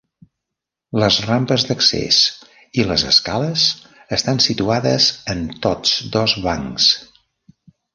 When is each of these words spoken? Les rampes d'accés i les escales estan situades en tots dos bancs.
Les 1.03 1.17
rampes 1.31 1.65
d'accés 1.71 2.23
i 2.81 2.87
les 2.93 3.05
escales 3.11 3.69
estan 4.21 4.43
situades 4.49 5.15
en 5.37 5.49
tots 5.69 5.97
dos 6.21 6.39
bancs. 6.51 6.95